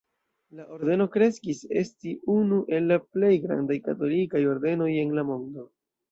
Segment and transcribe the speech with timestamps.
[0.59, 5.67] La ordeno kreskis esti unu el la plej grandaj katolikaj ordenoj en la mondo.